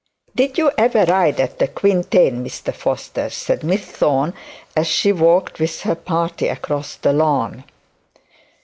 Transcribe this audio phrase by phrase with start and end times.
[0.35, 4.33] 'Did you ever ride at the quintain, Mr Foster?' said Miss Thorne,
[4.75, 7.63] as she walked with her party, across the lawn.